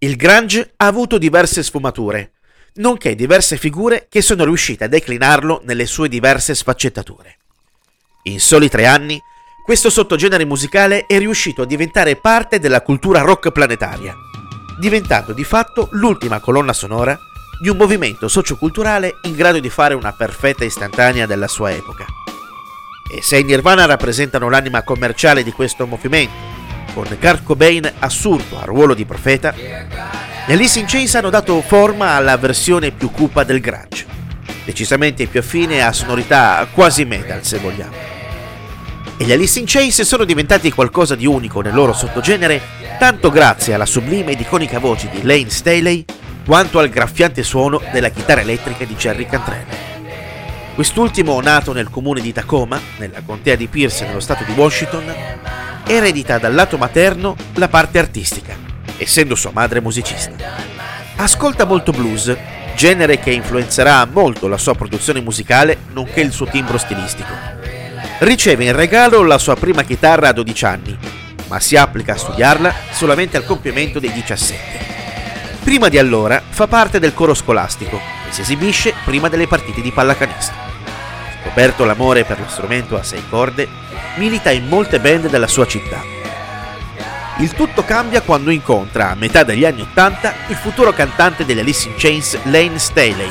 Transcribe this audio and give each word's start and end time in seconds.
Il 0.00 0.14
grunge 0.14 0.74
ha 0.76 0.86
avuto 0.86 1.18
diverse 1.18 1.60
sfumature, 1.64 2.34
nonché 2.74 3.16
diverse 3.16 3.56
figure 3.56 4.06
che 4.08 4.22
sono 4.22 4.44
riuscite 4.44 4.84
a 4.84 4.88
declinarlo 4.88 5.62
nelle 5.64 5.86
sue 5.86 6.08
diverse 6.08 6.54
sfaccettature. 6.54 7.38
In 8.24 8.38
soli 8.38 8.68
tre 8.68 8.86
anni, 8.86 9.20
questo 9.64 9.90
sottogenere 9.90 10.44
musicale 10.44 11.04
è 11.06 11.18
riuscito 11.18 11.62
a 11.62 11.66
diventare 11.66 12.14
parte 12.14 12.60
della 12.60 12.82
cultura 12.82 13.22
rock 13.22 13.50
planetaria, 13.50 14.14
diventando 14.78 15.32
di 15.32 15.42
fatto 15.42 15.88
l'ultima 15.90 16.38
colonna 16.38 16.72
sonora 16.72 17.18
di 17.60 17.68
un 17.68 17.76
movimento 17.76 18.28
socioculturale 18.28 19.14
in 19.22 19.34
grado 19.34 19.58
di 19.58 19.68
fare 19.68 19.94
una 19.94 20.12
perfetta 20.12 20.64
istantanea 20.64 21.26
della 21.26 21.48
sua 21.48 21.72
epoca. 21.72 22.06
E 23.12 23.20
se 23.20 23.38
i 23.38 23.42
Nirvana 23.42 23.84
rappresentano 23.84 24.48
l'anima 24.48 24.84
commerciale 24.84 25.42
di 25.42 25.50
questo 25.50 25.88
movimento, 25.88 26.47
con 26.98 27.16
Kurt 27.16 27.44
Cobain 27.44 27.92
assurdo 28.00 28.58
al 28.58 28.66
ruolo 28.66 28.92
di 28.92 29.04
profeta, 29.04 29.54
gli 29.54 30.52
Alice 30.52 30.80
in 30.80 30.86
Chains 30.86 31.14
hanno 31.14 31.30
dato 31.30 31.60
forma 31.60 32.14
alla 32.14 32.36
versione 32.36 32.90
più 32.90 33.12
cupa 33.12 33.44
del 33.44 33.60
grunge, 33.60 34.04
decisamente 34.64 35.28
più 35.28 35.38
affine 35.38 35.84
a 35.84 35.92
sonorità 35.92 36.66
quasi 36.72 37.04
metal 37.04 37.44
se 37.44 37.58
vogliamo. 37.58 37.94
E 39.16 39.24
gli 39.24 39.30
Alice 39.30 39.60
in 39.60 39.66
Chains 39.68 40.02
sono 40.02 40.24
diventati 40.24 40.72
qualcosa 40.72 41.14
di 41.14 41.24
unico 41.24 41.60
nel 41.60 41.74
loro 41.74 41.92
sottogenere 41.92 42.60
tanto 42.98 43.30
grazie 43.30 43.74
alla 43.74 43.86
sublime 43.86 44.32
ed 44.32 44.40
iconica 44.40 44.80
voce 44.80 45.08
di 45.08 45.22
Lane 45.22 45.50
Staley 45.50 46.04
quanto 46.44 46.80
al 46.80 46.88
graffiante 46.88 47.44
suono 47.44 47.80
della 47.92 48.08
chitarra 48.08 48.40
elettrica 48.40 48.84
di 48.84 48.96
Jerry 48.96 49.26
Cantrell. 49.26 49.66
Quest'ultimo, 50.74 51.40
nato 51.40 51.72
nel 51.72 51.90
comune 51.90 52.20
di 52.20 52.32
Tacoma, 52.32 52.80
nella 52.96 53.22
contea 53.24 53.54
di 53.54 53.68
Pierce 53.68 54.04
nello 54.04 54.20
stato 54.20 54.42
di 54.44 54.52
Washington, 54.52 55.12
eredita 55.88 56.36
dal 56.36 56.54
lato 56.54 56.76
materno 56.76 57.34
la 57.54 57.68
parte 57.68 57.98
artistica, 57.98 58.54
essendo 58.98 59.34
sua 59.34 59.52
madre 59.54 59.80
musicista. 59.80 60.32
Ascolta 61.16 61.64
molto 61.64 61.92
blues, 61.92 62.36
genere 62.76 63.18
che 63.18 63.30
influenzerà 63.30 64.04
molto 64.04 64.48
la 64.48 64.58
sua 64.58 64.74
produzione 64.74 65.22
musicale 65.22 65.78
nonché 65.92 66.20
il 66.20 66.30
suo 66.30 66.46
timbro 66.46 66.76
stilistico. 66.76 67.32
Riceve 68.18 68.64
in 68.64 68.76
regalo 68.76 69.22
la 69.22 69.38
sua 69.38 69.56
prima 69.56 69.82
chitarra 69.82 70.28
a 70.28 70.32
12 70.32 70.64
anni, 70.66 70.98
ma 71.48 71.58
si 71.58 71.74
applica 71.76 72.12
a 72.12 72.18
studiarla 72.18 72.74
solamente 72.90 73.38
al 73.38 73.46
compimento 73.46 73.98
dei 73.98 74.12
17. 74.12 74.86
Prima 75.64 75.88
di 75.88 75.96
allora 75.96 76.42
fa 76.46 76.66
parte 76.66 77.00
del 77.00 77.14
coro 77.14 77.32
scolastico 77.32 77.96
e 78.28 78.32
si 78.32 78.42
esibisce 78.42 78.92
prima 79.04 79.28
delle 79.28 79.46
partite 79.46 79.80
di 79.80 79.90
pallacanestro. 79.90 80.67
Scoperto 81.58 81.84
l'amore 81.84 82.22
per 82.22 82.38
lo 82.38 82.46
strumento 82.46 82.96
a 82.96 83.02
sei 83.02 83.20
corde, 83.28 83.66
milita 84.14 84.52
in 84.52 84.68
molte 84.68 85.00
band 85.00 85.28
della 85.28 85.48
sua 85.48 85.66
città. 85.66 86.00
Il 87.40 87.50
tutto 87.50 87.82
cambia 87.82 88.20
quando 88.20 88.50
incontra, 88.50 89.10
a 89.10 89.16
metà 89.16 89.42
degli 89.42 89.64
anni 89.64 89.80
Ottanta, 89.80 90.34
il 90.46 90.54
futuro 90.54 90.92
cantante 90.92 91.44
degli 91.44 91.58
Alice 91.58 91.88
in 91.88 91.94
Chains, 91.96 92.38
Lane 92.44 92.78
Staley, 92.78 93.28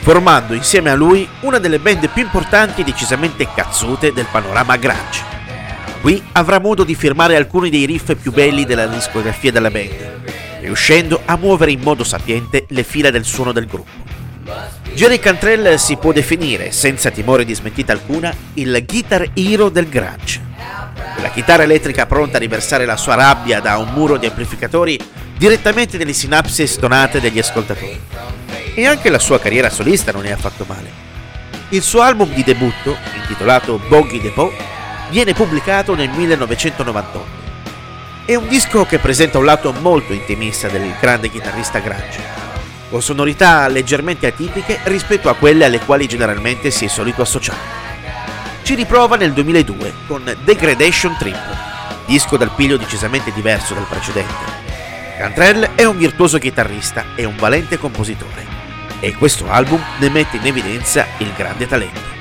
formando 0.00 0.52
insieme 0.52 0.90
a 0.90 0.96
lui 0.96 1.28
una 1.42 1.58
delle 1.58 1.78
band 1.78 2.08
più 2.08 2.22
importanti 2.24 2.80
e 2.80 2.84
decisamente 2.84 3.46
cazzute 3.54 4.12
del 4.12 4.26
panorama 4.28 4.76
grunge. 4.76 5.22
Qui 6.00 6.20
avrà 6.32 6.58
modo 6.58 6.82
di 6.82 6.96
firmare 6.96 7.36
alcuni 7.36 7.70
dei 7.70 7.84
riff 7.84 8.16
più 8.16 8.32
belli 8.32 8.64
della 8.64 8.88
discografia 8.88 9.52
della 9.52 9.70
band, 9.70 10.22
riuscendo 10.58 11.22
a 11.24 11.36
muovere 11.36 11.70
in 11.70 11.82
modo 11.82 12.02
sapiente 12.02 12.64
le 12.70 12.82
fila 12.82 13.10
del 13.10 13.24
suono 13.24 13.52
del 13.52 13.66
gruppo. 13.66 14.07
Jerry 14.94 15.18
Cantrell 15.18 15.76
si 15.76 15.96
può 15.96 16.12
definire, 16.12 16.72
senza 16.72 17.10
timore 17.10 17.44
di 17.44 17.54
smentita 17.54 17.92
alcuna, 17.92 18.34
il 18.54 18.84
guitar 18.86 19.30
hero 19.34 19.68
del 19.68 19.88
grunge. 19.88 20.40
La 21.20 21.30
chitarra 21.30 21.62
elettrica 21.62 22.06
pronta 22.06 22.36
a 22.36 22.40
riversare 22.40 22.84
la 22.84 22.96
sua 22.96 23.14
rabbia 23.14 23.60
da 23.60 23.76
un 23.78 23.88
muro 23.92 24.16
di 24.16 24.26
amplificatori 24.26 24.98
direttamente 25.36 25.98
nelle 25.98 26.12
sinapsi 26.12 26.66
stonate 26.66 27.20
degli 27.20 27.38
ascoltatori. 27.38 28.00
E 28.74 28.86
anche 28.86 29.10
la 29.10 29.18
sua 29.18 29.38
carriera 29.38 29.70
solista 29.70 30.12
non 30.12 30.26
è 30.26 30.30
affatto 30.30 30.64
male. 30.66 30.90
Il 31.70 31.82
suo 31.82 32.00
album 32.00 32.32
di 32.32 32.42
debutto, 32.42 32.96
intitolato 33.20 33.80
Boggy 33.88 34.20
Depot, 34.20 34.52
viene 35.10 35.34
pubblicato 35.34 35.94
nel 35.94 36.10
1998 36.10 37.38
è 38.28 38.34
un 38.34 38.46
disco 38.46 38.84
che 38.84 38.98
presenta 38.98 39.38
un 39.38 39.46
lato 39.46 39.72
molto 39.72 40.12
intimista 40.12 40.68
del 40.68 40.94
grande 41.00 41.30
chitarrista 41.30 41.78
grunge, 41.78 42.20
con 42.88 43.02
sonorità 43.02 43.68
leggermente 43.68 44.26
atipiche 44.26 44.80
rispetto 44.84 45.28
a 45.28 45.34
quelle 45.34 45.64
alle 45.64 45.80
quali 45.80 46.06
generalmente 46.06 46.70
si 46.70 46.84
è 46.84 46.88
solito 46.88 47.22
associare. 47.22 47.86
Ci 48.62 48.74
riprova 48.74 49.16
nel 49.16 49.32
2002 49.32 49.94
con 50.06 50.36
Degradation 50.44 51.16
Trip, 51.18 51.36
disco 52.06 52.36
dal 52.36 52.52
piglio 52.54 52.76
decisamente 52.76 53.32
diverso 53.32 53.74
dal 53.74 53.86
precedente. 53.88 54.66
Cantrell 55.18 55.74
è 55.74 55.84
un 55.84 55.96
virtuoso 55.96 56.38
chitarrista 56.38 57.06
e 57.14 57.24
un 57.24 57.36
valente 57.36 57.78
compositore, 57.78 58.46
e 59.00 59.14
questo 59.14 59.50
album 59.50 59.82
ne 59.98 60.08
mette 60.08 60.36
in 60.36 60.46
evidenza 60.46 61.06
il 61.18 61.32
grande 61.36 61.66
talento. 61.66 62.16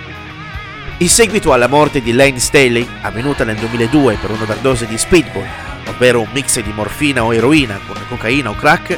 In 0.99 1.09
seguito 1.09 1.53
alla 1.53 1.67
morte 1.67 2.01
di 2.01 2.11
Lane 2.11 2.39
Staley, 2.39 2.87
avvenuta 3.01 3.43
nel 3.43 3.57
2002 3.57 4.15
per 4.15 4.31
un'overdose 4.31 4.87
di 4.87 4.97
speedball 4.97 5.65
ovvero 5.89 6.21
un 6.21 6.27
mix 6.31 6.59
di 6.61 6.71
morfina 6.71 7.23
o 7.23 7.33
eroina 7.33 7.79
con 7.85 7.97
cocaina 8.07 8.49
o 8.49 8.55
crack, 8.55 8.97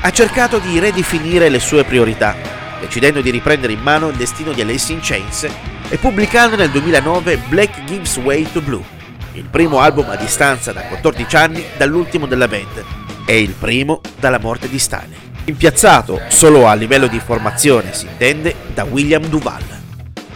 ha 0.00 0.10
cercato 0.10 0.58
di 0.58 0.78
ridefinire 0.78 1.48
le 1.48 1.58
sue 1.58 1.84
priorità, 1.84 2.36
decidendo 2.80 3.20
di 3.20 3.30
riprendere 3.30 3.72
in 3.72 3.80
mano 3.80 4.08
il 4.08 4.16
destino 4.16 4.52
di 4.52 4.60
Alice 4.60 4.92
in 4.92 5.00
Chains 5.02 5.48
e 5.88 5.96
pubblicando 5.96 6.54
nel 6.54 6.70
2009 6.70 7.38
Black 7.48 7.84
Gives 7.84 8.16
Way 8.18 8.46
to 8.52 8.60
Blue, 8.60 8.84
il 9.32 9.44
primo 9.50 9.80
album 9.80 10.08
a 10.10 10.16
distanza 10.16 10.72
da 10.72 10.82
14 10.82 11.36
anni 11.36 11.64
dall'ultimo 11.76 12.26
della 12.26 12.46
band 12.46 12.84
e 13.24 13.40
il 13.40 13.54
primo 13.58 14.00
dalla 14.18 14.38
morte 14.38 14.68
di 14.68 14.78
Stanley. 14.78 15.18
Impiazzato 15.44 16.20
solo 16.28 16.66
a 16.66 16.74
livello 16.74 17.06
di 17.06 17.18
formazione, 17.18 17.92
si 17.92 18.06
intende, 18.06 18.54
da 18.72 18.84
William 18.84 19.24
Duval. 19.24 19.62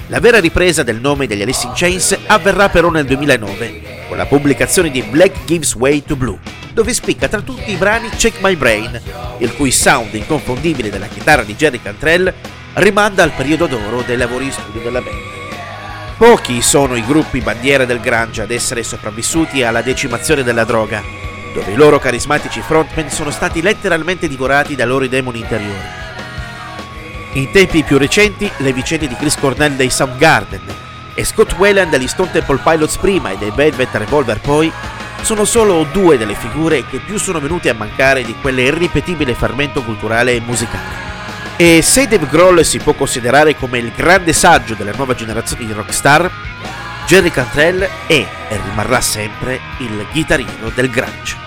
La 0.09 0.21
vera 0.21 0.41
ripresa 0.41 0.83
del 0.83 1.01
nome 1.01 1.27
degli 1.27 1.43
Alice 1.43 1.67
in 1.67 1.73
Chains 1.75 2.19
avverrà 2.27 2.69
però 2.69 2.91
nel 2.91 3.05
2009 3.07 4.07
con 4.09 4.17
la 4.17 4.27
pubblicazione 4.27 4.91
di 4.91 5.03
Black 5.03 5.45
Gives 5.45 5.75
Way 5.75 6.03
to 6.03 6.17
Blue, 6.17 6.39
dove 6.73 6.95
spicca 6.95 7.29
tra 7.29 7.41
tutti 7.41 7.71
i 7.71 7.77
brani 7.77 8.09
Check 8.11 8.41
My 8.41 8.57
Brain, 8.57 9.01
il 9.39 9.55
cui 9.55 9.71
sound 9.71 10.15
inconfondibile 10.15 10.91
della 10.91 11.07
chitarra 11.07 11.43
di 11.43 11.55
Jerry 11.55 11.81
Cantrell 11.81 12.33
rimanda 12.75 13.23
al 13.23 13.33
periodo 13.33 13.67
d'oro 13.67 14.03
dei 14.03 14.17
lavori 14.17 14.47
in 14.47 14.53
studio 14.53 14.81
della 14.81 15.01
band. 15.01 15.41
Pochi 16.17 16.63
sono 16.63 16.95
i 16.95 17.05
gruppi 17.05 17.41
bandiera 17.41 17.85
del 17.85 18.01
grunge 18.01 18.43
ad 18.43 18.51
essere 18.51 18.83
sopravvissuti 18.83 19.63
alla 19.63 19.83
decimazione 19.83 20.43
della 20.43 20.65
droga, 20.65 21.03
dove 21.53 21.73
i 21.73 21.77
loro 21.77 21.99
carismatici 21.99 22.61
frontman 22.61 23.11
sono 23.11 23.31
stati 23.31 23.61
letteralmente 23.61 24.29
divorati 24.29 24.75
dai 24.75 24.87
loro 24.87 25.07
demoni 25.07 25.41
interiori. 25.41 26.01
In 27.35 27.51
tempi 27.51 27.83
più 27.83 27.99
recenti, 27.99 28.51
le 28.59 28.73
vicende 28.73 29.09
di 29.09 29.17
Chris 29.17 29.37
Cornell 29.37 29.75
dei 29.75 29.91
Soundgarden 29.91 30.61
e 31.15 31.25
Scott 31.25 31.53
Wayland 31.55 31.91
degli 31.91 32.09
Stone 32.09 32.31
Temple 32.31 32.61
Pilots 32.63 32.97
prima 32.97 33.31
e 33.31 33.39
dei 33.39 33.51
Velvet 33.55 33.95
Revolver 33.95 34.41
poi 34.41 34.73
sono 35.23 35.45
solo 35.45 35.87
due 35.91 36.19
delle 36.19 36.35
figure 36.35 36.85
che 36.87 36.99
più 36.99 37.19
sono 37.19 37.41
venute 37.41 37.69
a 37.69 37.75
mancare 37.75 38.25
di 38.25 38.35
quell'irripetibile 38.41 39.35
fermento 39.35 39.83
culturale 39.83 40.35
e 40.35 40.41
musicale. 40.41 41.11
E 41.57 41.81
se 41.81 42.09
Dave 42.09 42.27
Grohl 42.27 42.65
si 42.65 42.79
può 42.79 42.93
considerare 42.93 43.55
come 43.55 43.79
il 43.79 43.93
grande 43.95 44.33
saggio 44.33 44.75
della 44.75 44.93
nuova 44.95 45.15
generazione 45.15 45.65
di 45.65 45.73
rockstar, 45.73 46.31
Jerry 47.07 47.31
Cantrell 47.31 47.89
è 48.07 48.27
e 48.49 48.61
rimarrà 48.65 49.01
sempre 49.01 49.61
il 49.79 50.07
chitarrino 50.13 50.71
del 50.75 50.91
grunge. 50.91 51.42